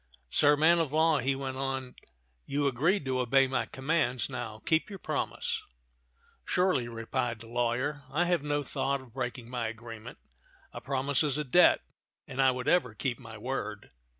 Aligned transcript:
Sir 0.31 0.57
man 0.57 0.79
of 0.79 0.91
law," 0.91 1.19
he 1.19 1.35
went 1.35 1.57
on, 1.57 1.93
"you 2.47 2.65
agreed 2.65 3.05
to 3.05 3.19
obey 3.19 3.47
my 3.47 3.67
commands; 3.67 4.31
now 4.31 4.59
keep 4.65 4.89
your 4.89 4.97
promise." 4.97 5.61
"Surely," 6.43 6.87
replied 6.87 7.39
the 7.39 7.47
lawyer. 7.47 8.05
"I 8.11 8.25
have 8.25 8.41
no 8.41 8.63
thought 8.63 8.99
of 9.01 9.13
breaking 9.13 9.47
my 9.47 9.67
agreement. 9.67 10.17
A 10.73 10.81
promise 10.81 11.21
is 11.21 11.37
a 11.37 11.43
debt, 11.43 11.81
and 12.27 12.41
I 12.41 12.49
would 12.49 12.67
ever 12.67 12.95
keep 12.95 13.19
my 13.19 13.37
word. 13.37 13.91